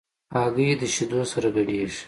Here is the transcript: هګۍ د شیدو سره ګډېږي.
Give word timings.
هګۍ 0.35 0.69
د 0.79 0.81
شیدو 0.93 1.21
سره 1.31 1.47
ګډېږي. 1.55 1.99